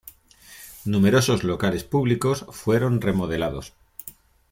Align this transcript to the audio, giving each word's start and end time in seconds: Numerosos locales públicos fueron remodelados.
Numerosos 0.83 1.43
locales 1.43 1.83
públicos 1.83 2.47
fueron 2.49 3.01
remodelados. 3.01 3.73